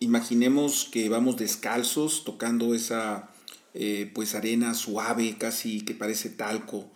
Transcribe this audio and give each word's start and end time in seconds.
Imaginemos 0.00 0.88
que 0.90 1.08
vamos 1.08 1.36
descalzos 1.36 2.24
tocando 2.24 2.74
esa 2.74 3.30
eh, 3.74 4.10
pues 4.14 4.34
arena 4.34 4.74
suave, 4.74 5.36
casi 5.38 5.82
que 5.82 5.94
parece 5.94 6.30
talco, 6.30 6.90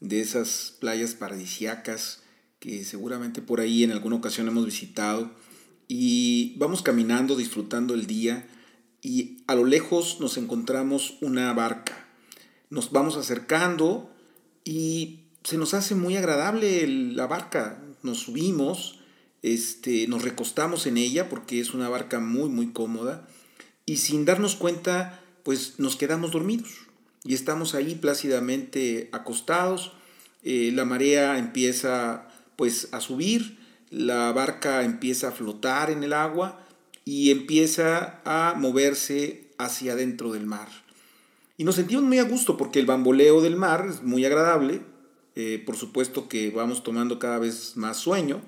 de 0.00 0.20
esas 0.20 0.74
playas 0.80 1.14
paradisiacas 1.14 2.22
que 2.60 2.84
seguramente 2.84 3.42
por 3.42 3.60
ahí 3.60 3.84
en 3.84 3.92
alguna 3.92 4.16
ocasión 4.16 4.48
hemos 4.48 4.64
visitado. 4.64 5.30
Y 5.86 6.56
vamos 6.56 6.82
caminando, 6.82 7.36
disfrutando 7.36 7.94
el 7.94 8.06
día 8.06 8.48
y 9.02 9.44
a 9.46 9.54
lo 9.54 9.64
lejos 9.66 10.18
nos 10.20 10.38
encontramos 10.38 11.18
una 11.20 11.52
barca. 11.52 12.08
Nos 12.70 12.90
vamos 12.90 13.18
acercando 13.18 14.10
y 14.64 15.24
se 15.42 15.58
nos 15.58 15.74
hace 15.74 15.94
muy 15.94 16.16
agradable 16.16 16.88
la 16.88 17.26
barca. 17.26 17.82
Nos 18.02 18.20
subimos 18.20 18.98
este, 19.44 20.08
nos 20.08 20.22
recostamos 20.22 20.86
en 20.86 20.96
ella 20.96 21.28
porque 21.28 21.60
es 21.60 21.74
una 21.74 21.90
barca 21.90 22.18
muy, 22.18 22.48
muy 22.48 22.72
cómoda 22.72 23.28
y 23.84 23.98
sin 23.98 24.24
darnos 24.24 24.56
cuenta, 24.56 25.22
pues 25.42 25.74
nos 25.76 25.96
quedamos 25.96 26.30
dormidos 26.30 26.70
y 27.24 27.34
estamos 27.34 27.74
ahí 27.74 27.94
plácidamente 27.94 29.10
acostados. 29.12 29.92
Eh, 30.44 30.72
la 30.72 30.86
marea 30.86 31.36
empieza 31.36 32.26
pues 32.56 32.88
a 32.92 33.02
subir, 33.02 33.58
la 33.90 34.32
barca 34.32 34.82
empieza 34.82 35.28
a 35.28 35.32
flotar 35.32 35.90
en 35.90 36.02
el 36.04 36.14
agua 36.14 36.64
y 37.04 37.30
empieza 37.30 38.22
a 38.24 38.54
moverse 38.56 39.50
hacia 39.58 39.92
adentro 39.92 40.32
del 40.32 40.46
mar. 40.46 40.68
Y 41.58 41.64
nos 41.64 41.74
sentimos 41.74 42.04
muy 42.04 42.18
a 42.18 42.24
gusto 42.24 42.56
porque 42.56 42.80
el 42.80 42.86
bamboleo 42.86 43.42
del 43.42 43.56
mar 43.56 43.88
es 43.90 44.02
muy 44.02 44.24
agradable. 44.24 44.80
Eh, 45.36 45.62
por 45.66 45.76
supuesto 45.76 46.28
que 46.28 46.50
vamos 46.50 46.82
tomando 46.82 47.18
cada 47.18 47.38
vez 47.38 47.76
más 47.76 47.98
sueño 47.98 48.40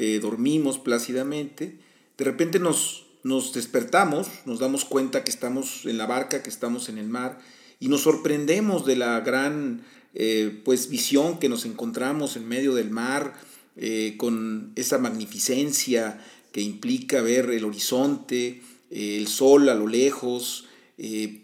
eh, 0.00 0.20
dormimos 0.22 0.78
plácidamente, 0.78 1.76
de 2.16 2.24
repente 2.24 2.60
nos, 2.60 3.06
nos 3.24 3.52
despertamos, 3.52 4.28
nos 4.46 4.60
damos 4.60 4.84
cuenta 4.84 5.24
que 5.24 5.30
estamos 5.32 5.86
en 5.86 5.98
la 5.98 6.06
barca, 6.06 6.40
que 6.40 6.50
estamos 6.50 6.88
en 6.88 6.98
el 6.98 7.08
mar, 7.08 7.40
y 7.80 7.88
nos 7.88 8.02
sorprendemos 8.02 8.86
de 8.86 8.94
la 8.94 9.18
gran 9.18 9.82
eh, 10.14 10.62
pues, 10.64 10.88
visión 10.88 11.40
que 11.40 11.48
nos 11.48 11.64
encontramos 11.64 12.36
en 12.36 12.46
medio 12.46 12.76
del 12.76 12.90
mar, 12.90 13.34
eh, 13.76 14.14
con 14.18 14.70
esa 14.76 14.98
magnificencia 14.98 16.24
que 16.52 16.60
implica 16.60 17.20
ver 17.20 17.50
el 17.50 17.64
horizonte, 17.64 18.62
el 18.90 19.26
sol 19.26 19.68
a 19.68 19.74
lo 19.74 19.88
lejos, 19.88 20.66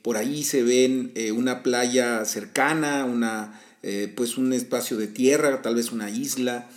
por 0.02 0.16
ahí 0.16 0.44
se 0.44 0.62
ven 0.62 1.12
una 1.36 1.62
playa 1.62 2.24
cercana, 2.24 3.04
una, 3.04 3.60
pues 4.16 4.38
un 4.38 4.52
espacio 4.52 4.96
de 4.96 5.06
tierra, 5.08 5.60
tal 5.60 5.74
vez 5.74 5.92
una 5.92 6.10
isla, 6.10 6.68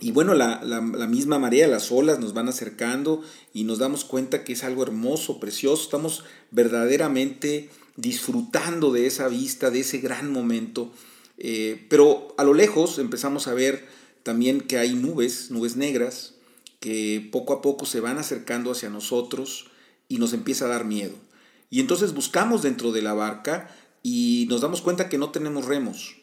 y 0.00 0.12
bueno, 0.12 0.34
la, 0.34 0.60
misma 1.08 1.38
marea, 1.38 1.66
las 1.66 1.90
olas 1.90 2.20
nos 2.20 2.34
van 2.34 2.48
acercando 2.48 3.22
y 3.52 3.64
nos 3.64 3.78
damos 3.78 4.04
cuenta 4.04 4.44
que 4.44 4.52
es 4.52 4.64
algo 4.64 4.82
hermoso, 4.82 5.40
precioso. 5.40 5.82
Estamos 5.82 6.24
verdaderamente 6.50 7.70
disfrutando 7.96 8.92
de 8.92 9.06
esa 9.06 9.28
vista, 9.28 9.70
de 9.70 9.80
ese 9.80 9.98
gran 9.98 10.30
momento. 10.30 10.92
Eh, 11.38 11.86
pero 11.88 12.34
a 12.38 12.44
lo 12.44 12.54
lejos 12.54 12.98
empezamos 12.98 13.48
a 13.48 13.54
ver 13.54 13.86
también 14.22 14.60
que 14.60 14.78
hay 14.78 14.94
nubes, 14.94 15.50
nubes 15.50 15.76
negras, 15.76 16.34
que 16.80 17.28
poco 17.32 17.52
a 17.52 17.62
poco 17.62 17.86
se 17.86 18.00
van 18.00 18.18
acercando 18.18 18.70
hacia 18.70 18.90
nosotros 18.90 19.66
y 20.08 20.18
nos 20.18 20.32
empieza 20.32 20.66
a 20.66 20.68
dar 20.68 20.84
miedo. 20.84 21.14
Y 21.70 21.80
entonces 21.80 22.14
buscamos 22.14 22.62
dentro 22.62 22.92
de 22.92 23.02
la 23.02 23.14
barca 23.14 23.74
y 24.02 24.46
nos 24.48 24.60
damos 24.60 24.80
cuenta 24.80 25.08
que 25.08 25.18
no 25.18 25.30
tenemos 25.30 25.66
remos 25.66 26.16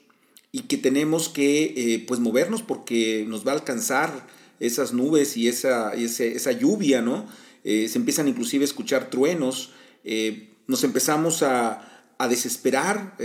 y 0.55 0.61
que 0.61 0.77
tenemos 0.77 1.27
que 1.27 1.73
eh, 1.75 2.05
pues 2.07 2.21
movernos 2.21 2.63
porque 2.63 3.25
nos 3.27 3.45
va 3.45 3.51
a 3.51 3.55
alcanzar 3.55 4.25
esas 4.61 4.93
nubes 4.93 5.35
y 5.35 5.49
esa, 5.49 5.93
esa 5.93 6.51
lluvia, 6.53 7.01
¿no? 7.01 7.27
Eh, 7.65 7.89
se 7.89 7.97
empiezan 7.97 8.29
inclusive 8.29 8.63
a 8.63 8.65
escuchar 8.65 9.09
truenos, 9.09 9.71
eh, 10.05 10.53
nos 10.67 10.85
empezamos 10.85 11.43
a, 11.43 11.91
desesperar, 12.29 13.17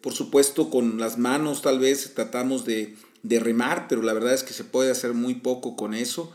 por 0.00 0.14
supuesto 0.14 0.70
con 0.70 0.98
las 0.98 1.18
manos 1.18 1.60
tal 1.60 1.78
vez 1.78 2.14
tratamos 2.14 2.64
de, 2.64 2.96
de, 3.22 3.38
remar, 3.38 3.86
pero 3.88 4.00
la 4.00 4.14
verdad 4.14 4.32
es 4.32 4.42
que 4.42 4.54
se 4.54 4.64
puede 4.64 4.90
hacer 4.90 5.12
muy 5.12 5.34
poco 5.34 5.76
con 5.76 5.92
eso, 5.92 6.32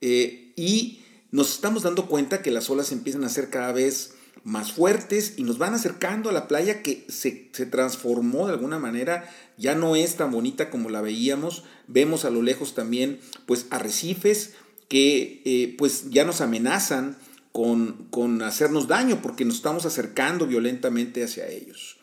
y 0.00 1.02
nos 1.30 1.52
estamos 1.52 1.82
dando 1.82 2.06
cuenta 2.06 2.40
que 2.40 2.50
las 2.50 2.70
olas 2.70 2.90
empiezan 2.90 3.24
a 3.24 3.28
ser 3.28 3.50
cada 3.50 3.72
vez 3.72 4.13
más 4.44 4.72
fuertes 4.72 5.34
y 5.38 5.42
nos 5.42 5.56
van 5.56 5.74
acercando 5.74 6.28
a 6.28 6.32
la 6.32 6.46
playa 6.46 6.82
que 6.82 7.06
se, 7.08 7.30
transformó 7.70 8.46
de 8.46 8.52
alguna 8.52 8.78
manera, 8.78 9.28
ya 9.56 9.74
no 9.74 9.96
es 9.96 10.16
tan 10.16 10.30
bonita 10.30 10.70
como 10.70 10.90
la 10.90 11.00
veíamos, 11.00 11.64
vemos 11.88 12.26
a 12.26 12.30
lo 12.30 12.42
lejos 12.42 12.74
también 12.74 13.18
pues 13.46 13.66
arrecifes 13.70 14.52
que 14.88 15.40
eh, 15.46 15.74
pues 15.78 16.10
ya 16.10 16.24
nos 16.24 16.42
amenazan 16.42 17.16
con, 17.52 18.06
con 18.10 18.42
hacernos 18.42 18.86
daño 18.86 19.22
porque 19.22 19.46
nos 19.46 19.56
estamos 19.56 19.86
acercando 19.86 20.46
violentamente 20.46 21.24
hacia 21.24 21.48
ellos. 21.48 21.96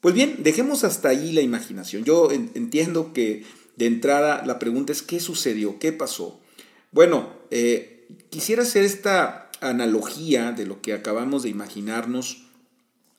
Pues 0.00 0.14
bien, 0.14 0.42
dejemos 0.42 0.84
hasta 0.84 1.08
ahí 1.08 1.32
la 1.32 1.40
imaginación. 1.40 2.04
Yo 2.04 2.30
entiendo 2.30 3.14
que 3.14 3.44
de 3.76 3.86
entrada 3.86 4.44
la 4.44 4.58
pregunta 4.58 4.92
es 4.92 5.00
¿qué 5.00 5.18
sucedió? 5.18 5.78
¿Qué 5.78 5.92
pasó? 5.92 6.40
Bueno, 6.92 7.32
eh, 7.50 8.06
quisiera 8.28 8.64
hacer 8.64 8.84
esta 8.84 9.43
analogía 9.68 10.52
de 10.52 10.66
lo 10.66 10.80
que 10.80 10.92
acabamos 10.92 11.42
de 11.42 11.50
imaginarnos 11.50 12.44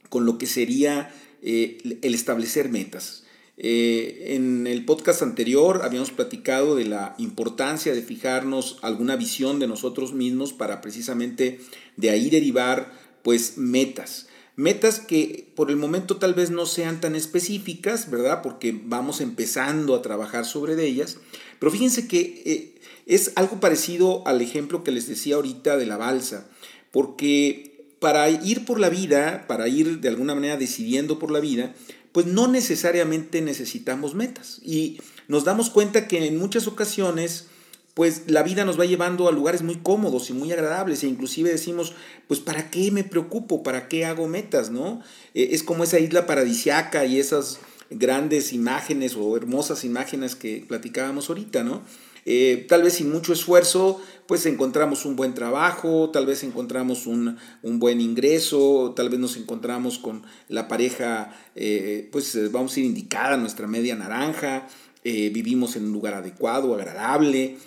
con 0.09 0.25
lo 0.25 0.37
que 0.37 0.45
sería 0.47 1.13
eh, 1.41 1.77
el 2.01 2.13
establecer 2.13 2.69
metas. 2.69 3.23
Eh, 3.57 4.35
en 4.35 4.67
el 4.67 4.83
podcast 4.83 5.21
anterior 5.21 5.81
habíamos 5.83 6.11
platicado 6.11 6.75
de 6.75 6.85
la 6.85 7.15
importancia 7.17 7.93
de 7.93 8.01
fijarnos 8.01 8.79
alguna 8.81 9.15
visión 9.15 9.59
de 9.59 9.67
nosotros 9.67 10.13
mismos 10.13 10.51
para 10.51 10.81
precisamente 10.81 11.61
de 11.95 12.09
ahí 12.09 12.29
derivar 12.29 12.91
pues 13.23 13.57
metas. 13.57 14.27
Metas 14.55 14.99
que 14.99 15.51
por 15.55 15.69
el 15.69 15.75
momento 15.75 16.17
tal 16.17 16.33
vez 16.33 16.49
no 16.49 16.65
sean 16.65 17.01
tan 17.01 17.15
específicas, 17.15 18.09
¿verdad? 18.09 18.41
Porque 18.41 18.79
vamos 18.85 19.19
empezando 19.19 19.95
a 19.95 20.01
trabajar 20.01 20.45
sobre 20.45 20.81
ellas. 20.85 21.17
Pero 21.59 21.71
fíjense 21.71 22.07
que 22.07 22.41
eh, 22.45 22.75
es 23.05 23.33
algo 23.35 23.59
parecido 23.59 24.25
al 24.25 24.41
ejemplo 24.41 24.83
que 24.83 24.91
les 24.91 25.07
decía 25.07 25.35
ahorita 25.35 25.77
de 25.77 25.85
la 25.85 25.97
balsa, 25.97 26.47
porque 26.91 27.75
para 27.99 28.29
ir 28.29 28.65
por 28.65 28.79
la 28.79 28.89
vida, 28.89 29.45
para 29.47 29.67
ir 29.67 29.99
de 29.99 30.09
alguna 30.09 30.35
manera 30.35 30.57
decidiendo 30.57 31.19
por 31.19 31.31
la 31.31 31.39
vida, 31.39 31.73
pues 32.11 32.25
no 32.25 32.47
necesariamente 32.47 33.41
necesitamos 33.41 34.15
metas. 34.15 34.61
Y 34.63 34.99
nos 35.27 35.43
damos 35.43 35.69
cuenta 35.69 36.07
que 36.07 36.25
en 36.25 36.37
muchas 36.37 36.67
ocasiones, 36.67 37.47
pues 37.95 38.23
la 38.27 38.43
vida 38.43 38.63
nos 38.65 38.79
va 38.79 38.85
llevando 38.85 39.27
a 39.27 39.31
lugares 39.31 39.63
muy 39.63 39.77
cómodos 39.77 40.29
y 40.29 40.33
muy 40.33 40.51
agradables 40.51 41.03
e 41.03 41.07
inclusive 41.07 41.49
decimos, 41.49 41.93
pues 42.27 42.39
¿para 42.39 42.69
qué 42.69 42.91
me 42.91 43.03
preocupo? 43.03 43.63
¿Para 43.63 43.87
qué 43.87 44.05
hago 44.05 44.27
metas? 44.27 44.69
¿no? 44.69 45.01
Eh, 45.33 45.49
es 45.51 45.63
como 45.63 45.83
esa 45.83 45.97
isla 45.97 46.27
paradisiaca 46.27 47.05
y 47.05 47.19
esas 47.19 47.59
grandes 47.89 48.53
imágenes 48.53 49.15
o 49.15 49.35
hermosas 49.35 49.83
imágenes 49.83 50.35
que 50.35 50.63
platicábamos 50.67 51.29
ahorita, 51.29 51.63
¿no? 51.63 51.81
Eh, 52.27 52.65
tal 52.67 52.81
vez 52.81 52.93
sin 52.93 53.11
mucho 53.11 53.33
esfuerzo, 53.33 54.01
pues 54.25 54.47
encontramos 54.47 55.05
un 55.05 55.15
buen 55.15 55.35
trabajo, 55.35 56.09
tal 56.11 56.25
vez 56.25 56.43
encontramos 56.43 57.05
un, 57.05 57.37
buen 57.61 58.01
ingreso, 58.01 58.93
tal 58.95 59.09
vez 59.09 59.19
nos 59.19 59.37
encontramos 59.37 59.99
con 59.99 60.23
la 60.49 60.67
pareja, 60.67 61.37
eh, 61.55 62.09
pues 62.11 62.33
eh, 62.33 62.47
vamos 62.47 62.75
a 62.75 62.79
ir 62.79 62.87
indicada, 62.87 63.37
nuestra 63.37 63.67
media 63.67 63.95
naranja, 63.95 64.67
vivimos 65.03 65.75
en 65.75 65.85
un 65.85 65.91
lugar 65.93 66.15
adecuado, 66.15 66.73
agradable, 66.73 67.57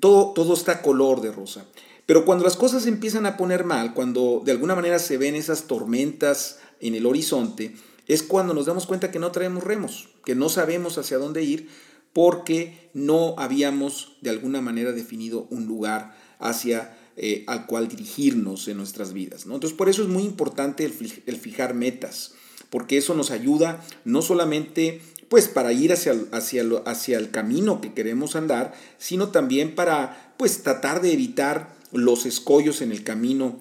todo, 0.00 0.32
todo 0.32 0.54
está 0.54 0.82
color 0.82 1.20
de 1.20 1.32
rosa. 1.32 1.66
Pero 2.06 2.24
cuando 2.24 2.44
las 2.44 2.56
cosas 2.56 2.86
empiezan 2.86 3.26
a 3.26 3.36
poner 3.36 3.64
mal, 3.64 3.92
cuando 3.92 4.42
de 4.44 4.52
alguna 4.52 4.74
manera 4.74 4.98
se 4.98 5.18
ven 5.18 5.34
esas 5.34 5.64
tormentas 5.64 6.58
en 6.80 6.94
el 6.94 7.04
horizonte, 7.04 7.74
es 8.06 8.22
cuando 8.22 8.54
nos 8.54 8.66
damos 8.66 8.86
cuenta 8.86 9.10
que 9.10 9.18
no 9.18 9.30
traemos 9.30 9.62
remos, 9.62 10.08
que 10.24 10.34
no 10.34 10.48
sabemos 10.48 10.96
hacia 10.96 11.18
dónde 11.18 11.42
ir, 11.42 11.68
porque 12.12 12.90
no 12.94 13.34
habíamos 13.38 14.16
de 14.22 14.30
alguna 14.30 14.60
manera 14.60 14.92
definido 14.92 15.46
un 15.50 15.66
lugar 15.66 16.16
hacia 16.38 16.96
eh, 17.16 17.44
al 17.46 17.66
cual 17.66 17.88
dirigirnos 17.88 18.68
en 18.68 18.76
nuestras 18.76 19.12
vidas. 19.12 19.44
¿no? 19.44 19.54
Entonces 19.54 19.76
por 19.76 19.88
eso 19.88 20.02
es 20.02 20.08
muy 20.08 20.22
importante 20.22 20.84
el, 20.84 20.92
fijar 21.36 21.74
metas, 21.74 22.32
porque 22.70 22.96
eso 22.96 23.14
nos 23.14 23.30
ayuda 23.30 23.84
no 24.04 24.22
solamente 24.22 25.02
pues 25.28 25.48
para 25.48 25.72
ir 25.72 25.92
hacia, 25.92 26.14
hacia, 26.32 26.64
hacia 26.86 27.18
el 27.18 27.30
camino 27.30 27.80
que 27.80 27.92
queremos 27.92 28.36
andar, 28.36 28.74
sino 28.98 29.28
también 29.28 29.74
para 29.74 30.32
pues 30.36 30.62
tratar 30.62 31.02
de 31.02 31.12
evitar 31.12 31.76
los 31.92 32.26
escollos 32.26 32.82
en 32.82 32.92
el 32.92 33.02
camino 33.04 33.58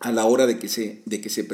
a 0.00 0.12
la 0.12 0.24
hora 0.24 0.46
de 0.46 0.58
que 0.58 0.68
se, 0.68 1.02
de 1.04 1.20
que 1.20 1.28
se. 1.28 1.46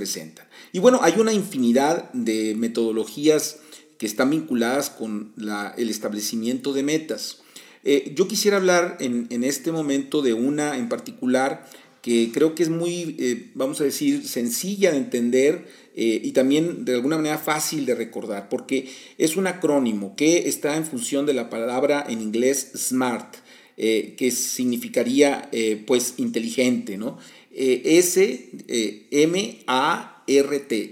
Y 0.73 0.79
bueno, 0.79 1.01
hay 1.03 1.15
una 1.19 1.33
infinidad 1.33 2.13
de 2.13 2.55
metodologías 2.57 3.59
que 3.99 4.07
están 4.07 4.31
vinculadas 4.31 4.91
con 4.91 5.33
el 5.77 5.89
establecimiento 5.89 6.73
de 6.73 6.83
metas. 6.83 7.39
Eh, 7.85 8.13
yo 8.17 8.29
quisiera 8.29 8.57
hablar 8.57 8.97
en, 9.01 9.45
este 9.45 9.71
momento 9.71 10.23
de 10.23 10.33
una 10.33 10.77
en 10.77 10.89
particular 10.89 11.69
que 12.05 12.31
creo 12.35 12.55
que 12.55 12.63
es 12.63 12.69
muy, 12.69 13.17
eh, 13.19 13.49
vamos 13.55 13.81
a 13.81 13.85
decir, 13.85 14.29
sencilla 14.29 14.93
de 14.93 14.99
entender 14.99 15.65
eh, 15.97 16.21
y 16.23 16.33
también 16.33 16.85
de 16.85 16.97
alguna 16.97 17.17
manera 17.17 17.39
fácil 17.39 17.87
de 17.87 17.95
recordar, 17.95 18.51
porque 18.51 18.91
es 19.17 19.37
un 19.37 19.47
acrónimo 19.47 20.15
que 20.15 20.47
está 20.47 20.77
en 20.77 20.85
función 20.85 21.25
de 21.25 21.33
la 21.33 21.49
palabra 21.49 22.05
en 22.07 22.21
inglés 22.21 22.73
SMART, 22.77 23.37
que 23.77 24.31
significaría 24.31 25.51
pues 25.87 26.15
inteligente, 26.19 26.97
¿no? 26.97 27.19
S-M-A-R-T, 27.51 28.13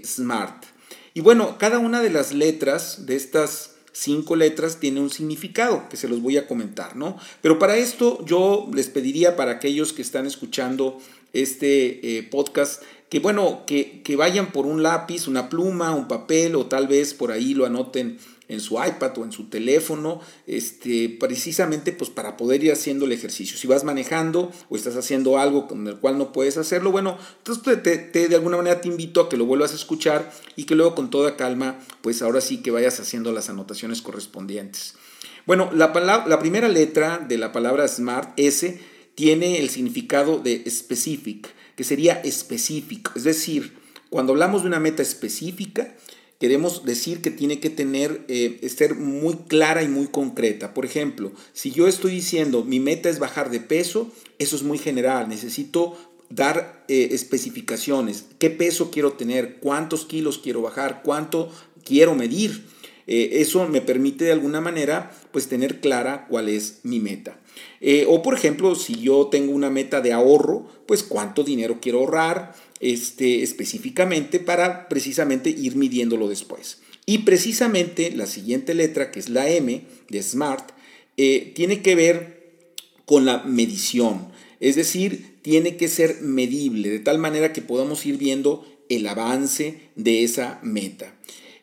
SMART. 0.03 0.65
Y 1.13 1.21
bueno, 1.21 1.57
cada 1.59 1.79
una 1.79 2.01
de 2.01 2.09
las 2.09 2.33
letras 2.33 3.05
de 3.05 3.15
estas 3.15 3.72
cinco 3.93 4.35
letras 4.35 4.79
tiene 4.79 4.99
un 4.99 5.09
significado 5.09 5.87
que 5.89 5.97
se 5.97 6.09
los 6.09 6.21
voy 6.21 6.37
a 6.37 6.47
comentar, 6.47 6.95
¿no? 6.97 7.17
Pero 7.41 7.59
para 7.59 7.77
esto 7.77 8.23
yo 8.25 8.69
les 8.73 8.87
pediría 8.87 9.35
para 9.37 9.51
aquellos 9.51 9.93
que 9.93 10.01
están 10.01 10.25
escuchando 10.25 10.99
este 11.31 12.17
eh, 12.17 12.23
podcast 12.23 12.83
que 13.13 13.19
bueno, 13.19 13.63
que, 13.67 14.01
que 14.01 14.15
vayan 14.15 14.51
por 14.51 14.65
un 14.65 14.81
lápiz, 14.81 15.27
una 15.27 15.47
pluma, 15.47 15.93
un 15.93 16.07
papel 16.07 16.55
o 16.55 16.65
tal 16.65 16.87
vez 16.87 17.13
por 17.13 17.31
ahí 17.31 17.53
lo 17.53 17.67
anoten 17.67 18.17
en 18.47 18.59
su 18.59 18.75
iPad 18.75 19.17
o 19.17 19.23
en 19.23 19.31
su 19.31 19.45
teléfono, 19.45 20.21
este, 20.47 21.09
precisamente 21.19 21.91
pues 21.91 22.09
para 22.09 22.37
poder 22.37 22.63
ir 22.63 22.71
haciendo 22.71 23.05
el 23.05 23.11
ejercicio. 23.11 23.57
Si 23.57 23.67
vas 23.67 23.83
manejando 23.83 24.51
o 24.69 24.75
estás 24.75 24.95
haciendo 24.95 25.37
algo 25.37 25.67
con 25.67 25.87
el 25.87 25.97
cual 25.97 26.17
no 26.17 26.31
puedes 26.31 26.57
hacerlo, 26.57 26.91
bueno, 26.91 27.17
entonces 27.37 27.83
te, 27.83 28.27
de 28.27 28.35
alguna 28.35 28.57
manera 28.57 28.81
te 28.81 28.87
invito 28.87 29.21
a 29.21 29.29
que 29.29 29.37
lo 29.37 29.45
vuelvas 29.45 29.71
a 29.71 29.75
escuchar 29.75 30.31
y 30.55 30.65
que 30.65 30.75
luego 30.75 30.95
con 30.95 31.09
toda 31.09 31.35
calma, 31.35 31.79
pues 32.01 32.21
ahora 32.21 32.41
sí 32.41 32.57
que 32.61 32.71
vayas 32.71 32.99
haciendo 32.99 33.31
las 33.31 33.49
anotaciones 33.49 34.01
correspondientes. 34.01 34.95
Bueno, 35.45 35.69
la, 35.73 35.91
la 36.27 36.39
primera 36.39 36.69
letra 36.69 37.19
de 37.19 37.37
la 37.37 37.51
palabra 37.51 37.87
smart, 37.87 38.33
S, 38.37 38.79
tiene 39.15 39.59
el 39.59 39.69
significado 39.69 40.39
de 40.39 40.63
specific, 40.69 41.53
que 41.75 41.83
sería 41.83 42.13
específico, 42.13 43.11
es 43.15 43.23
decir, 43.23 43.83
cuando 44.09 44.33
hablamos 44.33 44.61
de 44.61 44.67
una 44.67 44.79
meta 44.79 45.01
específica, 45.01 45.95
queremos 46.43 46.83
decir 46.83 47.21
que 47.21 47.31
tiene 47.31 47.61
que 47.61 47.69
tener, 47.69 48.25
eh, 48.27 48.67
ser 48.67 48.95
muy 48.95 49.35
clara 49.47 49.81
y 49.81 49.87
muy 49.87 50.07
concreta. 50.07 50.73
Por 50.73 50.83
ejemplo, 50.83 51.31
si 51.53 51.71
yo 51.71 51.87
estoy 51.87 52.11
diciendo 52.11 52.65
mi 52.65 52.81
meta 52.81 53.07
es 53.07 53.17
bajar 53.17 53.49
de 53.49 53.61
peso, 53.61 54.11
eso 54.39 54.57
es 54.57 54.61
muy 54.61 54.77
general. 54.77 55.29
Necesito 55.29 55.95
dar 56.29 56.83
eh, 56.89 57.07
especificaciones. 57.11 58.25
¿Qué 58.39 58.49
peso 58.49 58.91
quiero 58.91 59.13
tener? 59.13 59.59
¿Cuántos 59.61 60.03
kilos 60.03 60.37
quiero 60.37 60.61
bajar? 60.61 61.01
¿Cuánto 61.01 61.49
quiero 61.85 62.13
medir? 62.13 62.65
Eh, 63.07 63.29
eso 63.35 63.65
me 63.69 63.79
permite 63.79 64.25
de 64.25 64.33
alguna 64.33 64.59
manera 64.59 65.15
pues 65.31 65.47
tener 65.47 65.79
clara 65.79 66.27
cuál 66.27 66.49
es 66.49 66.79
mi 66.83 66.99
meta. 66.99 67.39
o 68.09 68.21
por 68.21 68.33
ejemplo, 68.33 68.75
si 68.75 68.95
yo 68.95 69.27
tengo 69.27 69.53
una 69.53 69.69
meta 69.69 70.01
de 70.01 70.11
ahorro, 70.11 70.67
pues 70.87 71.03
cuánto 71.03 71.45
dinero 71.45 71.77
quiero 71.79 71.99
ahorrar, 71.99 72.53
este, 72.83 73.43
específicamente 73.43 74.41
para 74.41 74.89
precisamente 74.89 75.49
ir 75.49 75.77
midiéndolo 75.77 76.27
después. 76.27 76.79
Y 77.05 77.19
precisamente 77.19 78.11
la 78.11 78.25
siguiente 78.25 78.73
letra, 78.73 79.09
que 79.09 79.21
es 79.21 79.29
la 79.29 79.49
M 79.49 79.83
de 80.09 80.21
SMART, 80.21 80.71
eh, 81.15 81.53
tiene 81.55 81.81
que 81.81 81.95
ver 81.95 82.43
con 83.05 83.25
la 83.25 83.43
medición. 83.43 84.27
Es 84.59 84.75
decir, 84.75 85.37
tiene 85.41 85.77
que 85.77 85.87
ser 85.87 86.21
medible, 86.21 86.89
de 86.89 86.99
tal 86.99 87.19
manera 87.19 87.53
que 87.53 87.61
podamos 87.61 88.05
ir 88.05 88.17
viendo 88.17 88.67
el 88.89 89.07
avance 89.07 89.79
de 89.95 90.25
esa 90.25 90.59
meta. 90.61 91.15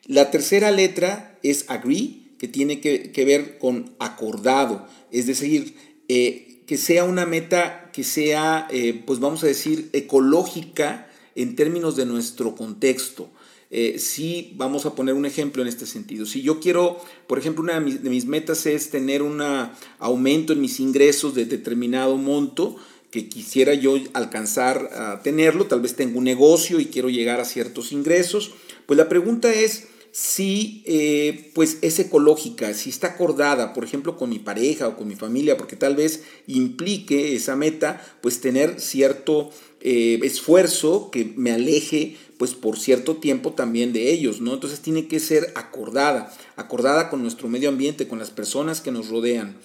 La 0.07 0.31
tercera 0.31 0.71
letra 0.71 1.39
es 1.43 1.67
agree, 1.69 2.31
que 2.39 2.49
tiene 2.49 2.81
que, 2.81 3.25
ver 3.27 3.59
con 3.59 3.95
acordado, 3.99 4.89
es 5.13 5.27
decir, 5.27 5.75
eh, 6.09 6.63
que 6.67 6.79
sea 6.79 7.05
una 7.05 7.27
meta 7.27 7.91
que 7.93 8.05
sea, 8.05 8.67
eh, 8.71 9.03
pues 9.05 9.21
vamos 9.21 9.45
a 9.45 9.49
decir, 9.49 9.91
ecológica, 9.93 11.10
en 11.35 11.57
términos 11.57 11.97
de 11.97 12.07
nuestro 12.07 12.55
contexto. 12.55 13.31
Eh, 13.73 14.01
si 14.01 14.53
vamos 14.57 14.85
a 14.85 14.97
poner 14.97 15.15
un 15.15 15.27
ejemplo 15.27 15.63
en 15.63 15.69
este 15.69 15.87
sentido. 15.87 16.27
Si 16.27 16.43
yo 16.43 16.59
quiero, 16.59 17.01
por 17.29 17.39
ejemplo, 17.39 17.63
una 17.63 17.79
de 17.79 18.11
mis, 18.11 18.27
metas 18.27 18.67
es 18.67 18.91
tener 18.91 19.23
un 19.23 19.41
aumento 20.01 20.53
en 20.53 20.61
mis 20.61 20.81
ingresos 20.81 21.37
de 21.37 21.45
determinado 21.45 22.17
monto 22.17 22.77
que 23.13 23.29
quisiera 23.29 23.75
yo 23.75 23.95
alcanzar 24.13 24.91
a 24.93 25.23
tenerlo, 25.23 25.67
tal 25.67 25.81
vez 25.81 25.95
tengo 25.95 26.19
un 26.19 26.25
negocio 26.25 26.81
y 26.81 26.87
quiero 26.87 27.11
llegar 27.11 27.41
a 27.41 27.45
ciertos 27.45 27.93
ingresos, 27.93 28.53
pues 28.87 28.97
la 28.97 29.09
pregunta 29.09 29.53
es 29.53 29.89
si 30.13 30.83
eh, 30.87 31.51
pues 31.55 31.79
es 31.83 31.99
ecológica, 32.01 32.75
si 32.75 32.91
está 32.91 33.09
acordada, 33.09 33.73
por 33.73 33.85
ejemplo, 33.85 34.17
con 34.17 34.31
mi 34.31 34.41
pareja 34.41 34.89
o 34.89 34.97
con 34.97 35.07
mi 35.07 35.15
familia, 35.15 35.57
porque 35.57 35.77
tal 35.77 35.95
vez 35.95 36.25
implique 36.47 37.37
esa 37.37 37.55
meta, 37.55 38.05
pues 38.21 38.41
tener 38.41 38.81
cierto 38.81 39.51
eh, 39.81 40.19
esfuerzo 40.23 41.11
que 41.11 41.33
me 41.37 41.53
aleje 41.53 42.17
pues 42.39 42.55
por 42.55 42.79
cierto 42.79 43.17
tiempo 43.17 43.53
también 43.53 43.93
de 43.93 44.11
ellos, 44.11 44.41
¿no? 44.41 44.55
Entonces 44.55 44.81
tiene 44.81 45.09
que 45.09 45.21
ser 45.21 45.53
acordada, 45.57 46.35
acordada 46.57 47.11
con 47.11 47.23
nuestro 47.23 47.49
medio 47.49 47.69
ambiente, 47.69 48.09
con 48.09 48.19
las 48.19 48.31
personas 48.31 48.81
que 48.81 48.91
nos 48.91 49.09
rodean. 49.09 49.59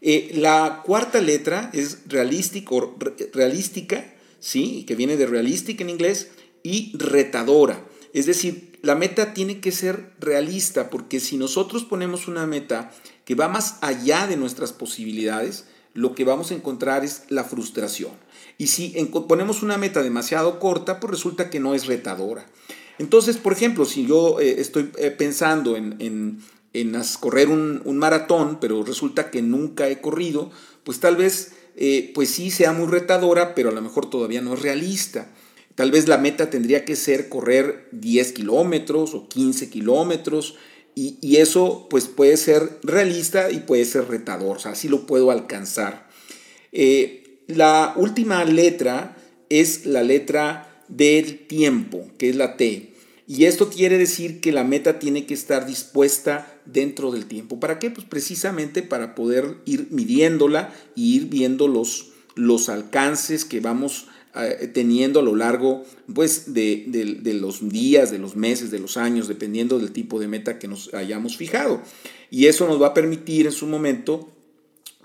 Eh, 0.00 0.30
la 0.34 0.82
cuarta 0.84 1.20
letra 1.20 1.70
es 1.74 1.98
realístico, 2.06 2.96
realística, 3.32 4.14
¿sí? 4.40 4.84
Que 4.86 4.96
viene 4.96 5.16
de 5.16 5.26
realistic 5.26 5.80
en 5.82 5.90
inglés, 5.90 6.30
y 6.64 6.96
retadora. 6.96 7.86
Es 8.12 8.26
decir, 8.26 8.78
la 8.82 8.96
meta 8.96 9.34
tiene 9.34 9.60
que 9.60 9.70
ser 9.70 10.12
realista, 10.18 10.90
porque 10.90 11.20
si 11.20 11.36
nosotros 11.36 11.84
ponemos 11.84 12.26
una 12.26 12.46
meta 12.46 12.90
que 13.24 13.36
va 13.36 13.46
más 13.48 13.78
allá 13.82 14.26
de 14.26 14.36
nuestras 14.36 14.72
posibilidades, 14.72 15.66
lo 15.94 16.14
que 16.14 16.24
vamos 16.24 16.50
a 16.50 16.54
encontrar 16.54 17.04
es 17.04 17.22
la 17.28 17.44
frustración. 17.44 18.12
Y 18.58 18.66
si 18.66 18.90
ponemos 19.28 19.62
una 19.62 19.78
meta 19.78 20.02
demasiado 20.02 20.58
corta, 20.58 21.00
pues 21.00 21.12
resulta 21.12 21.50
que 21.50 21.60
no 21.60 21.74
es 21.74 21.86
retadora. 21.86 22.46
Entonces, 22.98 23.36
por 23.36 23.52
ejemplo, 23.52 23.84
si 23.84 24.06
yo 24.06 24.40
eh, 24.40 24.60
estoy 24.60 24.90
eh, 24.98 25.10
pensando 25.10 25.76
en, 25.76 25.96
en, 25.98 26.42
correr 27.20 27.48
un, 27.48 27.98
maratón, 27.98 28.58
pero 28.60 28.84
resulta 28.84 29.30
que 29.30 29.42
nunca 29.42 29.88
he 29.88 30.00
corrido, 30.00 30.50
pues 30.84 31.00
tal 31.00 31.16
vez, 31.16 31.52
eh, 31.76 32.12
pues 32.14 32.30
sí 32.30 32.50
sea 32.50 32.72
muy 32.72 32.86
retadora, 32.86 33.54
pero 33.54 33.70
a 33.70 33.72
lo 33.72 33.82
mejor 33.82 34.10
todavía 34.10 34.40
no 34.40 34.54
es 34.54 34.62
realista. 34.62 35.32
Tal 35.74 35.90
vez 35.90 36.06
la 36.06 36.18
meta 36.18 36.50
tendría 36.50 36.84
que 36.84 36.94
ser 36.94 37.28
correr 37.28 37.88
10 37.92 38.32
kilómetros 38.32 39.14
o 39.14 39.28
15 39.28 39.70
kilómetros, 39.70 40.56
y, 40.94 41.36
eso 41.36 41.88
pues 41.90 42.06
puede 42.06 42.36
ser 42.36 42.78
realista 42.82 43.50
y 43.50 43.60
puede 43.60 43.84
ser 43.84 44.08
retador, 44.08 44.56
o 44.56 44.60
sea, 44.60 44.72
así 44.72 44.88
lo 44.88 45.06
puedo 45.06 45.30
alcanzar. 45.30 46.08
Eh, 46.72 47.40
la 47.46 47.94
última 47.96 48.44
letra 48.44 49.16
es 49.48 49.86
la 49.86 50.02
letra 50.02 50.82
del 50.88 51.46
tiempo, 51.46 52.08
que 52.18 52.30
es 52.30 52.36
la 52.36 52.56
T. 52.56 52.94
Y 53.26 53.46
esto 53.46 53.70
quiere 53.70 53.98
decir 53.98 54.40
que 54.40 54.52
la 54.52 54.64
meta 54.64 54.98
tiene 54.98 55.26
que 55.26 55.34
estar 55.34 55.66
dispuesta 55.66 56.60
dentro 56.66 57.10
del 57.10 57.26
tiempo. 57.26 57.58
¿Para 57.58 57.78
qué? 57.78 57.90
Pues 57.90 58.06
precisamente 58.06 58.82
para 58.82 59.14
poder 59.14 59.56
ir 59.64 59.88
midiéndola 59.90 60.74
y 60.94 61.16
ir 61.16 61.26
viendo 61.26 61.66
los, 61.66 62.12
los 62.34 62.68
alcances 62.68 63.44
que 63.44 63.60
vamos 63.60 64.08
teniendo 64.72 65.20
a 65.20 65.22
lo 65.22 65.36
largo 65.36 65.84
pues, 66.12 66.52
de, 66.54 66.84
los 67.34 67.68
días, 67.68 68.10
de 68.10 68.18
los 68.18 68.34
meses, 68.36 68.70
de 68.70 68.80
los 68.80 68.96
años, 68.96 69.28
dependiendo 69.28 69.78
del 69.78 69.92
tipo 69.92 70.18
de 70.18 70.28
meta 70.28 70.58
que 70.58 70.68
nos 70.68 70.92
hayamos 70.92 71.36
fijado. 71.36 71.80
Y 72.30 72.46
eso 72.46 72.66
nos 72.66 72.82
va 72.82 72.88
a 72.88 72.94
permitir 72.94 73.46
en 73.46 73.52
su 73.52 73.66
momento 73.66 74.28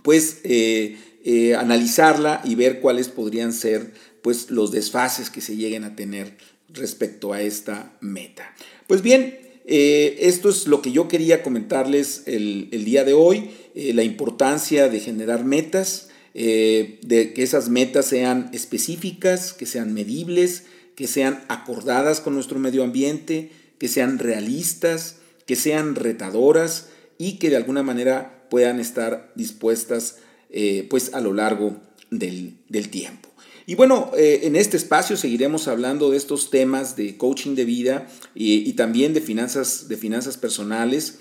pues 0.01 0.39
eh, 0.43 0.97
eh, 1.23 1.55
analizarla 1.55 2.41
y 2.43 2.55
ver 2.55 2.79
cuáles 2.79 3.09
podrían 3.09 3.53
ser 3.53 3.93
pues 4.23 4.49
los 4.49 4.71
desfases 4.71 5.29
que 5.29 5.41
se 5.41 5.55
lleguen 5.55 5.83
a 5.83 5.95
tener 5.95 6.37
respecto 6.69 7.33
a 7.33 7.41
esta 7.41 7.97
meta. 8.01 8.55
Pues 8.87 9.01
bien, 9.01 9.37
esto 9.65 10.49
es 10.49 10.65
lo 10.65 10.81
que 10.81 10.91
yo 10.91 11.07
quería 11.07 11.43
comentarles 11.43 12.23
el 12.25 12.83
día 12.85 13.03
de 13.03 13.13
hoy, 13.13 13.51
la 13.75 14.03
importancia 14.03 14.89
de 14.89 14.99
generar 14.99 15.45
metas, 15.45 16.08
eh, 16.41 16.99
de 17.01 17.33
que 17.33 17.43
esas 17.43 17.67
metas 17.67 18.05
sean 18.05 18.49
específicas, 18.53 19.51
que 19.51 19.65
sean 19.65 19.93
medibles, 19.93 20.63
que 20.95 21.05
sean 21.05 21.43
acordadas 21.49 22.21
con 22.21 22.33
nuestro 22.33 22.59
medio 22.59 22.85
ambiente, 22.85 23.51
que 23.77 23.89
sean 23.89 24.19
realistas, 24.19 25.17
que 25.45 25.57
sean 25.57 25.95
retadoras 25.95 26.91
y 27.17 27.39
que 27.39 27.49
de 27.49 27.57
alguna 27.57 27.83
manera 27.83 28.47
puedan 28.49 28.79
estar 28.79 29.33
dispuestas 29.35 30.19
eh, 30.49 30.87
pues 30.89 31.13
a 31.13 31.19
lo 31.19 31.33
largo 31.33 31.75
del, 32.09 32.55
tiempo. 32.89 33.27
Y 33.65 33.75
bueno, 33.75 34.09
eh, 34.15 34.39
en 34.43 34.55
este 34.55 34.77
espacio 34.77 35.17
seguiremos 35.17 35.67
hablando 35.67 36.09
de 36.09 36.15
estos 36.15 36.51
temas 36.51 36.95
de 36.95 37.17
coaching 37.17 37.55
de 37.55 37.65
vida 37.65 38.07
y, 38.33 38.71
también 38.73 39.13
de 39.13 39.19
finanzas, 39.19 39.89
de 39.89 39.97
finanzas 39.97 40.37
personales. 40.37 41.19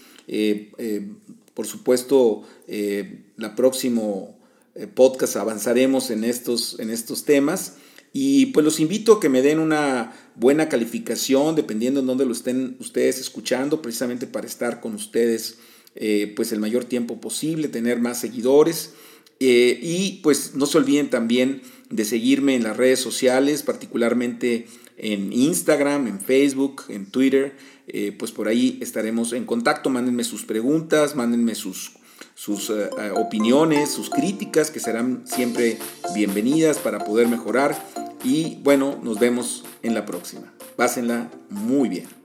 por 1.54 1.66
supuesto, 1.66 2.44
la 3.36 3.56
próximo 3.56 4.37
eh, 4.78 4.86
podcast 4.86 5.34
avanzaremos 5.34 6.10
en 6.10 6.22
estos, 6.22 6.78
en 6.78 6.90
estos 6.90 7.24
temas. 7.24 7.74
Y 8.12 8.46
pues 8.46 8.64
los 8.64 8.78
invito 8.78 9.14
a 9.14 9.20
que 9.20 9.28
me 9.28 9.42
den 9.42 9.58
una 9.58 10.12
buena 10.36 10.68
calificación, 10.68 11.56
dependiendo 11.56 11.98
en 11.98 12.06
dónde 12.06 12.24
lo 12.24 12.32
estén 12.32 12.76
ustedes 12.78 13.18
escuchando, 13.18 13.82
precisamente 13.82 14.28
para 14.28 14.46
estar 14.46 14.80
con 14.80 14.94
ustedes 14.94 15.58
eh, 15.96 16.32
pues 16.36 16.52
el 16.52 16.60
mayor 16.60 16.84
tiempo 16.84 17.20
posible, 17.20 17.66
tener 17.66 17.98
más 17.98 18.20
seguidores. 18.20 18.92
Eh, 19.40 19.80
y 19.82 20.20
pues 20.22 20.54
no 20.54 20.66
se 20.66 20.78
olviden 20.78 21.10
también 21.10 21.60
de 21.90 22.04
seguirme 22.04 22.54
en 22.54 22.62
las 22.62 22.76
redes 22.76 23.00
sociales, 23.00 23.64
particularmente 23.64 24.68
en 24.96 25.32
Instagram, 25.32 26.06
en 26.06 26.20
Facebook, 26.20 26.84
en 26.88 27.06
Twitter. 27.06 27.56
Pues 28.18 28.32
por 28.32 28.48
ahí 28.48 28.78
estaremos 28.82 29.32
en 29.32 29.46
contacto. 29.46 29.88
Mándenme 29.88 30.22
sus 30.22 30.44
preguntas, 30.44 31.16
mándenme 31.16 31.54
sus, 31.54 31.92
sus 32.38 32.72
opiniones, 33.16 33.90
sus 33.90 34.10
críticas, 34.10 34.70
que 34.70 34.78
serán 34.78 35.26
siempre 35.26 35.76
bienvenidas 36.14 36.78
para 36.78 37.00
poder 37.00 37.26
mejorar. 37.26 37.76
Y 38.22 38.60
bueno, 38.62 39.00
nos 39.02 39.18
vemos 39.18 39.64
en 39.82 39.94
la 39.94 40.06
próxima. 40.06 40.52
Pásenla 40.76 41.30
muy 41.50 41.88
bien. 41.88 42.17